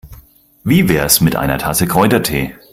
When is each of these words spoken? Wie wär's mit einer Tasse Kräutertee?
Wie 0.63 0.89
wär's 0.89 1.21
mit 1.21 1.35
einer 1.35 1.59
Tasse 1.59 1.85
Kräutertee? 1.85 2.55